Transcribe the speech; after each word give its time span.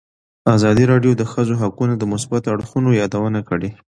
ازادي 0.55 0.83
راډیو 0.91 1.11
د 1.15 1.17
د 1.21 1.23
ښځو 1.31 1.53
حقونه 1.61 1.93
د 1.97 2.03
مثبتو 2.13 2.47
اړخونو 2.55 2.89
یادونه 3.01 3.39
کړې. 3.49 3.69